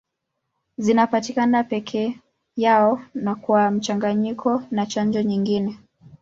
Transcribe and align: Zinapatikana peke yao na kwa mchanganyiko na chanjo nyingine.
Zinapatikana 0.77 1.63
peke 1.63 2.19
yao 2.55 3.01
na 3.13 3.35
kwa 3.35 3.71
mchanganyiko 3.71 4.63
na 4.71 4.85
chanjo 4.85 5.21
nyingine. 5.21 5.77